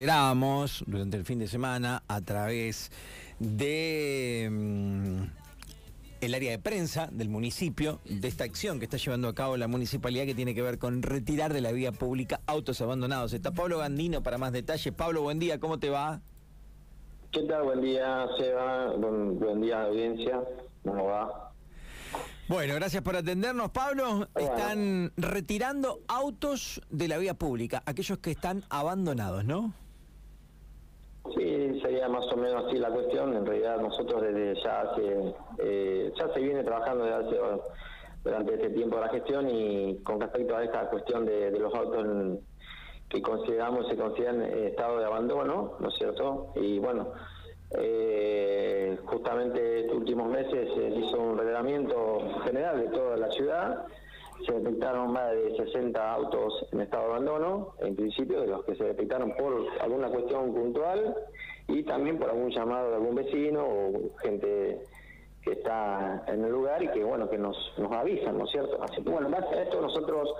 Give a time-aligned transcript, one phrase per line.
[0.00, 2.92] Esperábamos durante el fin de semana a través
[3.40, 5.22] de mm,
[6.20, 9.66] el área de prensa del municipio de esta acción que está llevando a cabo la
[9.66, 13.32] municipalidad que tiene que ver con retirar de la vía pública autos abandonados.
[13.32, 14.94] Está Pablo Gandino para más detalles.
[14.94, 16.20] Pablo, buen día, ¿cómo te va?
[17.32, 17.64] ¿Qué tal?
[17.64, 18.94] Buen día, Seba.
[18.94, 20.40] Buen, buen día, audiencia.
[20.84, 21.52] ¿Cómo va?
[22.46, 24.28] Bueno, gracias por atendernos, Pablo.
[24.36, 29.74] Están retirando autos de la vía pública, aquellos que están abandonados, ¿no?
[31.36, 33.34] Sí, sería más o menos así la cuestión.
[33.36, 37.36] En realidad nosotros desde ya hace, eh, ya se viene trabajando desde hace,
[38.24, 42.38] durante este tiempo de la gestión y con respecto a esta cuestión de, los autos
[43.08, 46.52] que consideramos se consideran en estado de abandono, ¿no es cierto?
[46.56, 47.12] Y bueno,
[47.78, 53.86] eh, justamente estos últimos meses se hizo un reglamento general de toda la ciudad
[54.46, 58.74] se detectaron más de 60 autos en estado de abandono, en principio, de los que
[58.76, 61.16] se detectaron por alguna cuestión puntual
[61.66, 64.80] y también por algún llamado de algún vecino o gente
[65.42, 68.82] que está en el lugar y que bueno que nos, nos avisan, ¿no es cierto?
[68.82, 70.34] Así que bueno, esto nosotros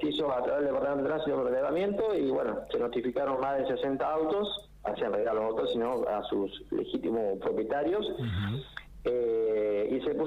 [0.00, 4.12] hizo a través del Departamento de Tránsito relevamiento y bueno, se notificaron más de 60
[4.12, 8.06] autos, hacia en realidad los autos, sino a sus legítimos propietarios.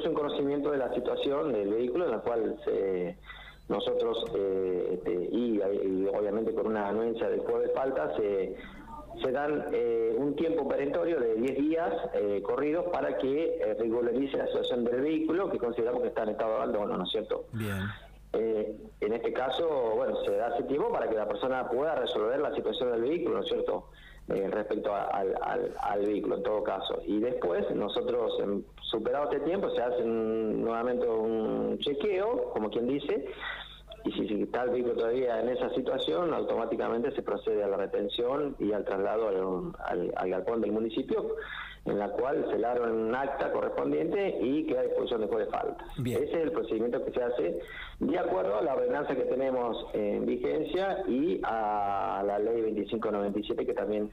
[0.06, 2.56] Puso en conocimiento de la situación del vehículo en la cual
[3.68, 5.60] nosotros, eh, este, y,
[6.14, 8.56] obviamente con una anuencia del juego de falta, se,
[9.22, 11.94] se dan eh, un tiempo perentorio de 10 días
[12.44, 16.58] corridos para que regularice la situación del vehículo, que consideramos que está en estado de
[16.58, 17.46] abandono, ¿no es cierto?
[17.54, 17.82] Bien.
[18.34, 18.85] en este
[19.36, 23.02] caso, bueno, se da ese tiempo para que la persona pueda resolver la situación del
[23.02, 23.90] vehículo, ¿no es cierto?
[24.28, 25.38] Eh, respecto al,
[25.78, 27.00] al, vehículo en todo caso.
[27.06, 28.34] Y después nosotros,
[28.82, 33.28] superado este tiempo, se hace nuevamente un chequeo, como quien dice,
[34.06, 38.56] y si, está el vehículo todavía en esa situación, automáticamente se procede a la retención
[38.60, 41.36] y al traslado al, al galpón del municipio
[41.86, 45.86] en la cual se larga un acta correspondiente y queda a disposición después de falta.
[46.04, 47.60] Ese es el procedimiento que se hace
[48.00, 53.74] de acuerdo a la ordenanza que tenemos en vigencia y a la ley 2597 que
[53.74, 54.12] también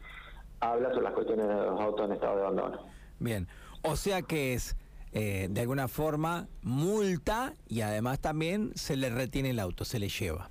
[0.61, 2.79] habla sobre las cuestiones de los autos en estado de abandono.
[3.19, 3.49] Bien,
[3.83, 4.77] o sea que es
[5.13, 10.09] eh, de alguna forma multa y además también se le retiene el auto, se le
[10.09, 10.49] lleva.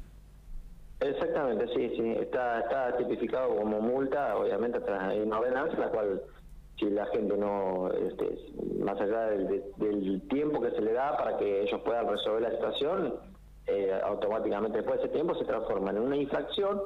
[0.99, 6.21] Exactamente, sí, sí, está, está tipificado como multa, obviamente hay una ordenanza la cual
[6.77, 8.37] si la gente no, este,
[8.79, 13.15] más allá del, tiempo que se le da para que ellos puedan resolver la situación,
[13.65, 16.81] eh, automáticamente después de ese tiempo se transforma en una infracción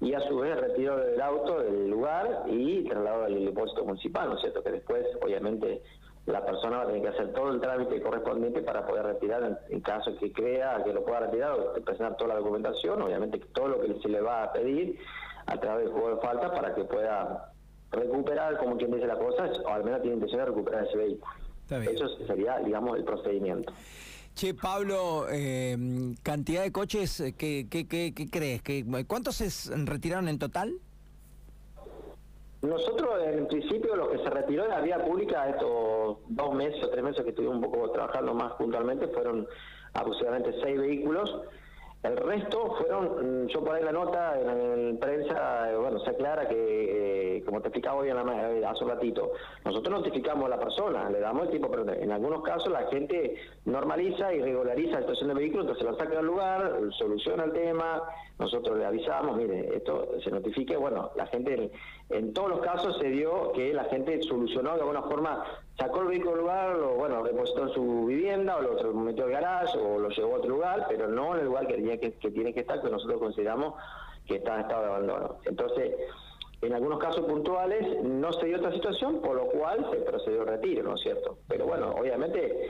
[0.00, 4.34] y a su vez retiro del auto del lugar y traslado al depósito municipal, ¿no
[4.34, 4.62] es cierto?
[4.62, 5.82] Que después, obviamente,
[6.26, 9.80] la persona va a tener que hacer todo el trámite correspondiente para poder retirar en,
[9.80, 13.80] caso que crea que lo pueda retirar o presentar toda la documentación, obviamente todo lo
[13.80, 14.98] que se le va a pedir
[15.46, 17.52] a través del juego de falta para que pueda
[17.90, 21.32] recuperar, como quien dice la cosa, o al menos tiene intención de recuperar ese vehículo.
[21.68, 23.72] Eso sería, digamos, el procedimiento.
[24.34, 25.76] Che, Pablo, eh,
[26.22, 28.62] cantidad de coches, eh, ¿qué, qué, qué, crees?
[28.62, 30.74] ¿Qué, ¿Cuántos se retiraron en total?
[32.62, 36.90] Nosotros, en principio, lo que se retiró de la vía pública estos dos meses o
[36.90, 39.48] tres meses que estuvimos un poco trabajando más puntualmente fueron
[39.94, 41.40] aproximadamente seis vehículos
[42.02, 46.48] el resto fueron, mm, yo por ahí la nota en, prensa, eh, bueno, se aclara
[46.48, 49.32] que, eh, como te explicaba hoy en la, eh, hace un ratito,
[49.64, 53.36] nosotros notificamos a la persona, le damos el tiempo, pero en algunos casos la gente
[53.66, 58.02] normaliza y regulariza la situación del vehículo, entonces lo saca del lugar, soluciona el tema,
[58.38, 61.70] nosotros le avisamos, mire, esto se notifique, bueno, la gente,
[62.10, 65.44] en todos los casos se dio que la gente solucionó de alguna forma,
[65.78, 69.30] sacó el vehículo del lugar, lo, bueno, depositó en su vivienda, o lo metió al
[69.30, 72.10] garage, o lo llevó a otro lugar, pero no en el lugar que tenía que,
[72.10, 73.74] tiene que estar, que nosotros consideramos
[74.26, 75.36] que está en estado de abandono.
[75.44, 75.94] Entonces,
[76.60, 80.48] en algunos casos puntuales no se dio otra situación, por lo cual se procedió al
[80.48, 81.38] retiro, ¿no es cierto?
[81.48, 82.68] Pero bueno, obviamente,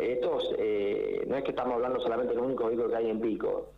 [0.00, 3.70] estos, eh, no es que estamos hablando solamente del único vehículo que hay en Pico.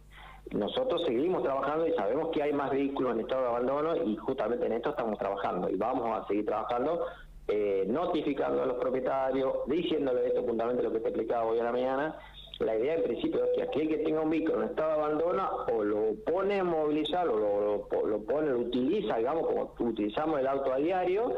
[0.52, 4.66] Nosotros seguimos trabajando y sabemos que hay más vehículos en estado de abandono y justamente
[4.66, 7.04] en esto estamos trabajando y vamos a seguir trabajando,
[7.48, 11.72] eh, notificando a los propietarios, diciéndole esto puntualmente lo que te explicaba hoy a la
[11.72, 12.18] mañana,
[12.58, 15.50] la idea en principio es que aquel que tenga un vehículo en estado de abandono
[15.72, 20.46] o lo pone a movilizar o lo, lo, pone, lo utiliza, digamos, como utilizamos el
[20.46, 21.34] auto a diario,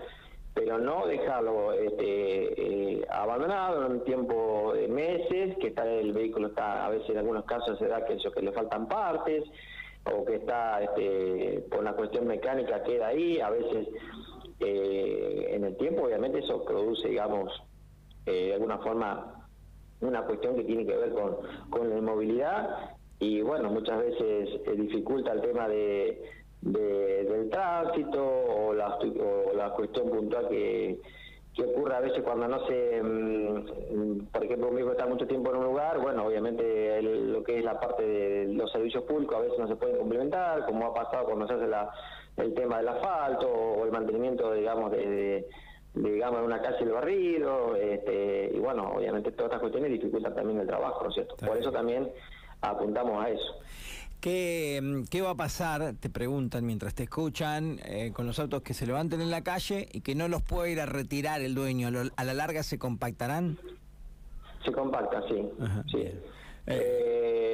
[0.55, 6.49] pero no dejarlo este, eh, abandonado en un tiempo de meses, que está el vehículo
[6.49, 9.45] está, a veces en algunos casos se da que, eso, que le faltan partes,
[10.05, 13.89] o que está este, por una cuestión mecánica queda ahí, a veces
[14.61, 17.53] eh, en el tiempo obviamente eso produce, digamos,
[18.27, 19.49] eh, de alguna forma
[20.01, 21.37] una cuestión que tiene que ver con,
[21.71, 26.23] con la movilidad y bueno, muchas veces dificulta el tema de,
[26.61, 31.01] del tránsito o la, o la cuestión puntual que,
[31.55, 35.51] que ocurre a veces cuando no se, mm, por ejemplo, un mismo está mucho tiempo
[35.51, 39.41] en un lugar, bueno, obviamente lo que es la parte de los servicios públicos a
[39.41, 41.91] veces no se pueden complementar, como ha pasado cuando se hace la,
[42.39, 45.49] el tema del asfalto o el mantenimiento, digamos, de,
[45.95, 50.61] digamos, de una calle el barrido, este, y bueno, obviamente todas estas cuestiones dificultan también
[50.61, 51.37] el trabajo, ¿no es cierto?
[51.37, 52.11] Por eso también
[52.61, 53.55] apuntamos a eso.
[54.21, 58.63] ¿Qué, mm, ¿Qué, va a pasar, te preguntan mientras te escuchan, eh, con los autos
[58.63, 61.55] que se levanten en la calle y que no los puede ir a retirar el
[61.55, 61.89] dueño?
[62.17, 63.59] ¿A la larga se compactarán?
[64.65, 65.49] Se compactan, sí.
[65.93, 66.11] sí.
[66.67, 67.48] Eh,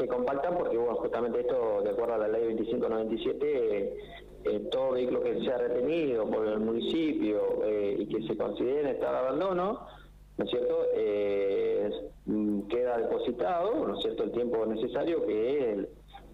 [0.00, 3.98] se compactan porque, bueno, justamente esto, de acuerdo a la ley 2597,
[4.44, 7.60] eh, todo vehículo que sea retenido por el municipio
[7.98, 9.86] y que se considere en de abandono,
[10.38, 10.86] ¿no es cierto?,
[12.24, 15.86] mm, queda depositado, ¿no es cierto?, el tiempo necesario que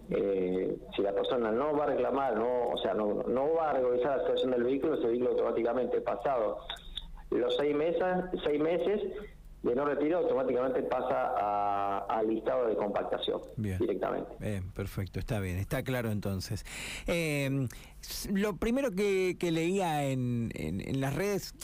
[0.09, 3.73] eh, si la persona no va a reclamar, no, o sea, no, no va a
[3.73, 6.59] regularizar la situación del vehículo, ese vehículo automáticamente pasado
[7.29, 8.03] los seis meses,
[8.43, 9.01] seis meses
[9.63, 14.29] de no retiro automáticamente pasa al listado de compactación directamente.
[14.39, 16.65] Bien, perfecto, está bien, está claro entonces.
[17.07, 17.67] Eh,
[18.31, 21.55] lo primero que, leía en, en, las redes,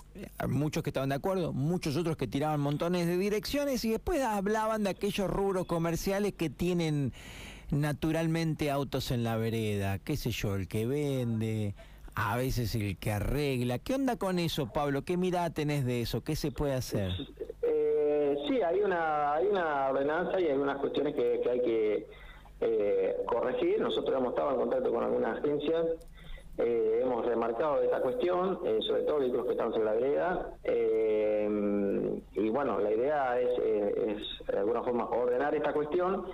[0.50, 4.84] muchos que estaban de acuerdo, muchos otros que tiraban montones de direcciones y después hablaban
[4.84, 7.13] de aquellos rubros comerciales que tienen
[7.72, 11.75] naturalmente autos en la vereda, qué sé yo, el que vende,
[12.16, 13.80] a veces el que arregla.
[13.80, 15.04] ¿Qué onda con eso, Pablo?
[15.04, 16.24] ¿Qué mirada tenés de eso?
[16.24, 17.12] ¿Qué se puede hacer?
[18.53, 22.07] Sí, hay una, hay una ordenanza y hay unas cuestiones que, hay que
[22.61, 23.79] eh, corregir.
[23.81, 25.85] Nosotros hemos estado en contacto con algunas agencias,
[26.57, 30.50] eh, hemos remarcado esta cuestión, eh, sobre todo vehículos que están sobre la vereda.
[32.35, 33.57] y bueno, la idea es,
[34.47, 36.25] de alguna forma ordenar esta cuestión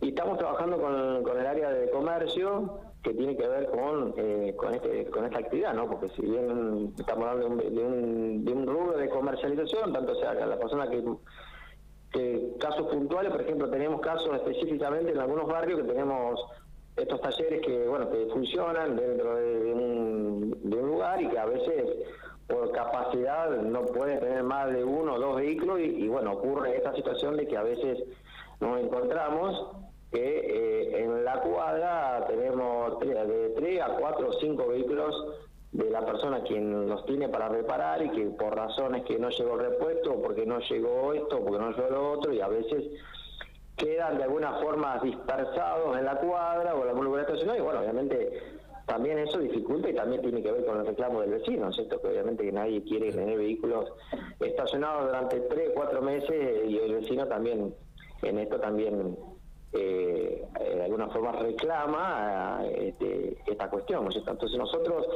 [0.00, 4.54] y estamos trabajando con, con el área de comercio que tiene que ver con, eh,
[4.56, 5.86] con, este, con esta actividad, ¿no?
[5.86, 10.58] Porque si bien estamos hablando de un, de un, rubro de comercialización, tanto sea la
[10.58, 11.04] persona que,
[12.14, 16.40] que casos puntuales, por ejemplo, tenemos casos específicamente en algunos barrios que tenemos
[16.96, 21.46] estos talleres que, bueno, que funcionan dentro de un, de un lugar y que a
[21.46, 21.90] veces
[22.46, 26.76] por capacidad no pueden tener más de uno o dos vehículos y, y bueno, ocurre
[26.76, 28.04] esta situación de que a veces
[28.60, 29.66] nos encontramos
[30.12, 35.26] que eh, en la cuadra tenemos de 3 a 4 o 5 vehículos
[35.74, 39.54] de la persona quien los tiene para reparar y que por razones que no llegó
[39.54, 42.84] el repuesto, o porque no llegó esto, porque no llegó lo otro, y a veces
[43.76, 47.80] quedan de alguna forma dispersados en la cuadra o en algún lugar estacionado, y bueno,
[47.80, 48.40] obviamente
[48.86, 52.00] también eso dificulta y también tiene que ver con el reclamo del vecino, ¿cierto?
[52.00, 53.90] Que obviamente que nadie quiere tener vehículos
[54.38, 57.74] estacionados durante 3, 4 meses y el vecino también,
[58.22, 59.16] en esto también
[59.72, 64.06] eh, de alguna forma reclama este, esta cuestión.
[64.14, 65.08] Entonces nosotros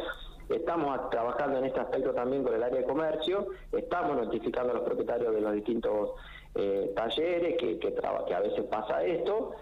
[0.69, 4.85] estamos trabajando en este aspecto también con el área de comercio, estamos notificando a los
[4.85, 6.11] propietarios de los distintos
[6.55, 9.53] eh, talleres que, que, que a veces pasa esto,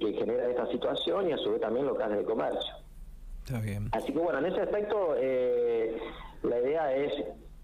[0.00, 2.74] que genera esta situación y a su vez también los casos de comercio.
[3.92, 5.98] Así que bueno, en ese aspecto eh,
[6.42, 7.12] la idea es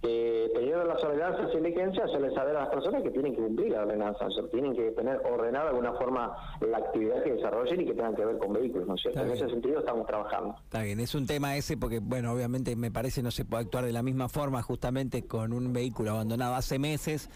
[0.04, 3.70] eh, teniendo las ordenanzas y vigencia, suele saber a las personas que tienen que cumplir
[3.70, 7.84] la ordenanza, o tienen que tener ordenada de alguna forma la actividad que desarrollen y
[7.84, 9.20] que tengan que ver con vehículos, ¿no es cierto?
[9.20, 10.56] En ese sentido estamos trabajando.
[10.64, 13.84] Está bien, es un tema ese porque, bueno, obviamente me parece no se puede actuar
[13.84, 17.30] de la misma forma justamente con un vehículo abandonado hace meses,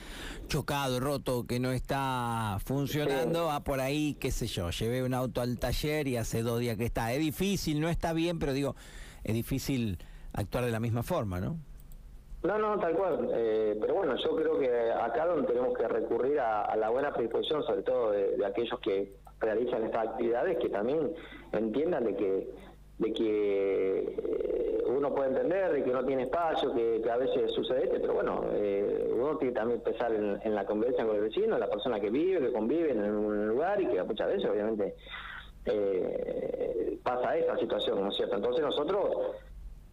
[0.49, 5.41] chocado, roto, que no está funcionando, va por ahí, qué sé yo, llevé un auto
[5.41, 7.13] al taller y hace dos días que está.
[7.13, 8.75] Es difícil, no está bien, pero digo,
[9.23, 9.99] es difícil
[10.33, 11.59] actuar de la misma forma, ¿no?
[12.43, 13.29] No, no, tal cual.
[13.33, 17.63] Eh, pero bueno, yo creo que acá donde tenemos que recurrir a, la buena predisposición,
[17.65, 21.13] sobre todo de, aquellos que realizan estas actividades, que también
[21.53, 22.67] entiendan de que
[22.99, 27.89] de que eh, uno puede entender de que no tiene espacio, que, a veces sucede
[27.89, 31.69] pero bueno, eh, uno tiene que también pensar en, la convivencia con el vecino, la
[31.69, 34.95] persona que vive, que convive en un lugar y que muchas veces obviamente
[37.03, 38.37] pasa esta situación, ¿no es cierto?
[38.37, 39.37] Entonces nosotros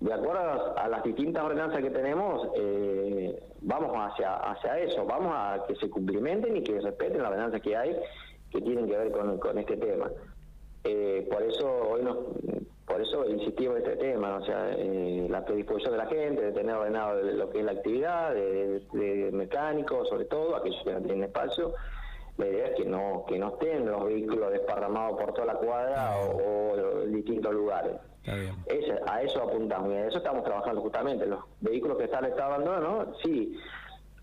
[0.03, 5.63] de acuerdo a las distintas ordenanzas que tenemos, eh, vamos hacia, hacia eso, vamos a
[5.65, 7.95] que se cumplimenten y que respeten las ordenanzas que hay
[8.51, 10.11] que tienen que ver con, este tema.
[10.83, 12.17] Eh, por eso hoy nos,
[12.85, 16.51] por eso insistimos en este tema, o sea, eh, la predisposición de la gente, de
[16.51, 21.23] tener ordenado lo que es la actividad, de, mecánicos, sobre todo, aquellos que no tienen
[21.23, 21.73] espacio,
[22.37, 26.17] la idea es que no que no estén los vehículos desparramados por toda la cuadra
[26.19, 27.93] o, distintos lugares
[29.05, 31.25] a eso apuntamos y a eso estamos trabajando justamente.
[31.25, 33.57] Los vehículos que están en estado abandono, sí,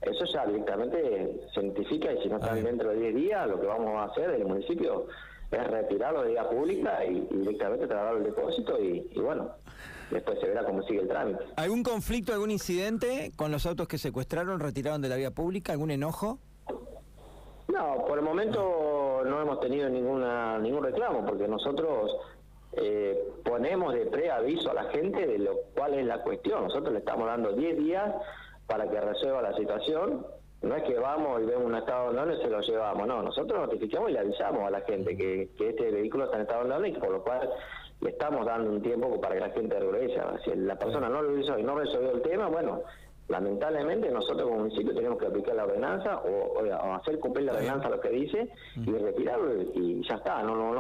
[0.02, 3.66] eso ya directamente se identifica y si no están dentro de 10 días, lo que
[3.66, 5.06] vamos a hacer en el municipio
[5.50, 9.50] es retirarlo de vía pública y, directamente trasladar el depósito y, bueno,
[10.10, 11.44] después se verá cómo sigue el trámite.
[11.56, 15.72] ¿Algún conflicto, algún incidente con los autos que secuestraron, retiraron de la vía pública?
[15.72, 16.38] ¿Algún enojo?
[17.80, 22.14] No, por el momento no hemos tenido ninguna ningún reclamo, porque nosotros
[22.74, 26.64] eh, ponemos de preaviso a la gente de lo cual es la cuestión.
[26.64, 28.14] Nosotros le estamos dando 10 días
[28.66, 30.26] para que resuelva la situación.
[30.60, 33.22] No es que vamos y vemos un estado de y se lo llevamos, no.
[33.22, 36.88] Nosotros notificamos y le avisamos a la gente que, este vehículo está en estado de
[36.90, 37.48] y por lo cual
[38.02, 40.20] le estamos dando un tiempo para que la gente regrese.
[40.44, 42.82] Si la persona no lo hizo y no resolvió el tema, bueno,
[43.30, 48.00] lamentablemente nosotros como municipio tenemos que aplicar la ordenanza o, hacer cumplir la ordenanza lo
[48.00, 50.78] que dice y retirarlo y ya está, no, no, no